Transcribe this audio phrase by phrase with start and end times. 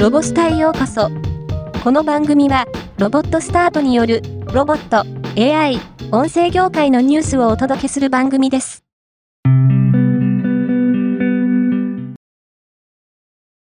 [0.00, 1.10] ロボスタへようこそ。
[1.84, 2.64] この番組は、
[2.96, 5.04] ロボットスタートによる、ロボット、
[5.38, 5.78] AI、
[6.10, 8.82] 音声業界のニュースをお届けする番組です。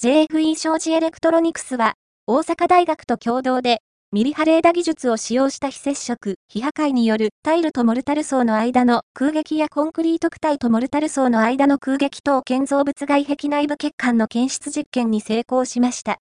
[0.00, 1.94] JFE 商事エレクトロニクスは、
[2.28, 3.80] 大阪大学と共同で、
[4.12, 16.18] ミリ波レーダ技術を使用した非接触、非破壊によるタイルとモルタル層の間の空隙やコンクリート躯体とモルタル層の間の空隙等建造物外壁内部欠陥の検出実験に成功しました。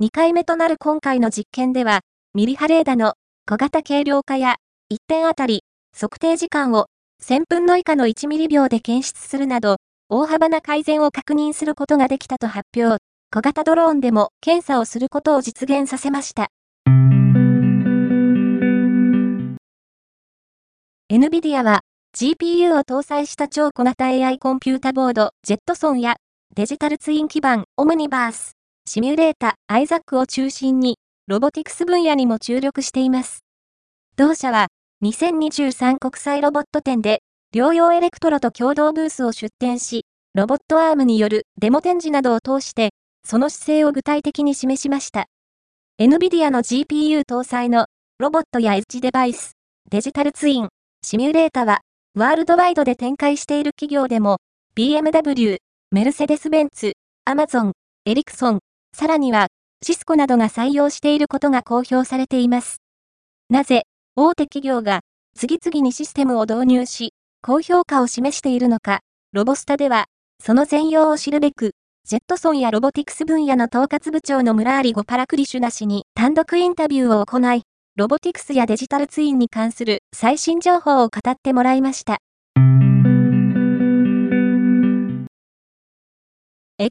[0.00, 2.02] 2回目となる今回の実験では、
[2.32, 3.14] ミリ波レーダの
[3.48, 4.54] 小型軽量化や
[4.92, 6.86] 1点あたり測定時間を
[7.20, 12.98] 1000分の以下の1ミリ秒で検出するなど、大幅な改善を確認することができたと発表。
[13.32, 16.46] 小型ドローンでも検査をすることを実現させました。
[21.10, 21.80] NVIDIA は
[22.16, 26.18] GPU を搭載した超小型 AI コンピュータボードジェットソンや
[26.54, 28.57] デジタルツイン基盤オムニバース、
[28.88, 33.44] シミュレータ、アイザックを中心にロボティクス分野にも注力しています。
[34.16, 34.68] 同社は
[35.04, 37.20] 2023国際ロボット展で
[37.54, 42.88] 療養エレクトロと共同ブースを出展し、ロボットアームによるデモ展示などを通して
[43.26, 45.26] その姿勢を具体的に示しました。
[46.00, 49.52] NVIDIA の GPU 搭載のロボットやエッジデバイス、
[49.90, 50.68] デジタルツイン、
[51.04, 51.80] シミュレータは、
[52.14, 54.38] ワールドワイドで展開している企業でも、
[54.74, 55.58] BMW、
[55.90, 56.94] メルセデス・ベンツ、
[57.26, 57.72] アマゾン、
[58.06, 58.60] エリクソン、
[58.92, 59.46] さらには、
[59.84, 62.82] シスコなどが採用していることが公表されています。
[63.48, 63.82] なぜ、
[64.16, 65.00] 大手企業が
[65.36, 69.00] 次々にシステムを導入し、高評価を示しているのか、
[69.32, 70.06] ロボスタでは、
[70.42, 71.72] その全容を知るべく、
[72.08, 77.62] ジェットソンやロボティクス分野の統括部長のムラーリゴ・パラクリシュナ氏に単独インタビューを行い、
[77.96, 82.18] ロボティクスやデジタルツインに関する最新情報を語ってもらいました。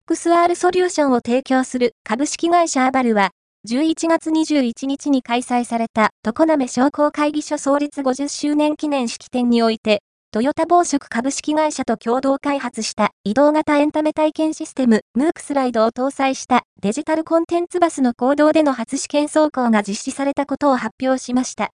[0.10, 3.32] XR ソリューションを提供する株式会社アバルは、
[3.68, 10.00] 11月21日に開催された常滑商工会議所創立50周年記念式典において、
[10.32, 21.72] トヨタ暴食株式会社と共同開発した移動型エンタメ体験システムムークスライドを搭載したデジタルコンテンツバスの行動での初試験走行が実施されたことを発表しました。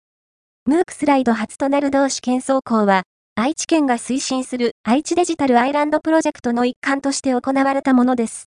[0.66, 3.02] ムークスライド初となる同試験走行は、
[3.42, 8.50] 愛知県が推進する愛知デジタルアイランドプロジェクトの一環として行われたものです。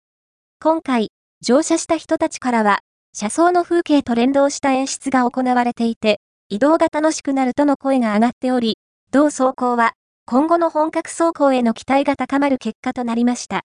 [0.60, 1.08] 今回、
[1.40, 2.80] 乗車した人たちからは、
[3.14, 8.78] 車窓の風景と連動した演出が行われていて、移動が楽しくなるとの声が上がっており、
[9.10, 9.94] 同走行は、
[10.26, 13.62] 今後の本格走行への期待が高まる結果となりました。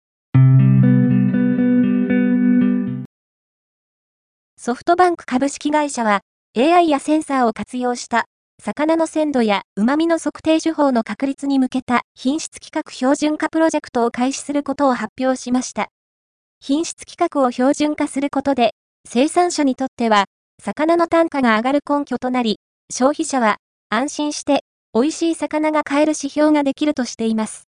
[4.56, 6.22] ソフトバンク株式会社は、
[6.56, 8.26] AI やセンサーを活用した、
[8.68, 15.88] 魚の鮮度や旨味の測定手法の確立に向けた品質規格標準化プロジェクトを開始することを発表しました。
[16.60, 18.72] 品質規格を標準化することで、
[19.08, 20.26] 生産者にとっては、
[20.62, 22.60] 魚の単価が上がる根拠となり、
[22.92, 23.58] 消費者は
[23.90, 27.70] 安心して美味しい魚が買える指標ができるとしています。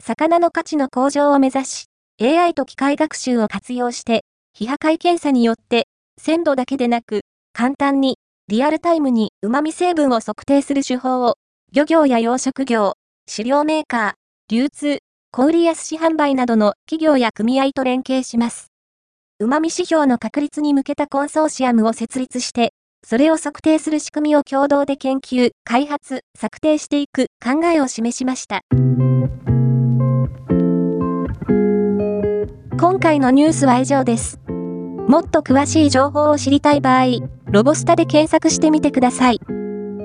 [0.00, 1.86] 魚の価値の向上を目指し、
[2.22, 5.88] AI と機械学習を活用して、非破壊検査によって、
[6.20, 7.22] 鮮度だけでなく、
[7.52, 8.16] 簡単に、
[8.50, 11.36] リアルタイムに旨味成分を測定する手法を、
[11.72, 12.94] 漁業や養殖業、
[13.28, 14.12] 飼料メーカー、
[14.48, 14.98] 流通、
[15.30, 18.72] 小売や寿司販売などの企業や組合と連携します。
[19.38, 22.72] 旨味指標の確立に向けたコンソーシアムを設立して、
[23.06, 28.62] それを測定する仕組みを共同で研究、開発、策定していく考えを示しました。
[32.80, 34.40] 今回のニュースは以上です。
[35.06, 39.40] もっと詳しい情報を知りたい場合、ロボスタで検索してみてください。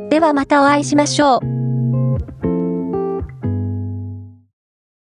[0.09, 1.54] ではまたお会いしましょう。